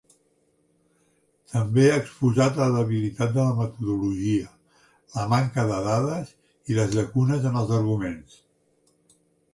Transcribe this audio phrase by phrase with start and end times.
[1.55, 4.49] També ha exposat la debilitat de la metodologia,
[5.19, 6.35] la manca de dades
[6.73, 8.41] i les llacunes en els arguments.